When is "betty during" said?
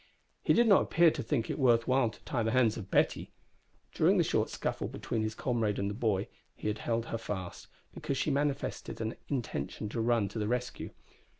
2.89-4.17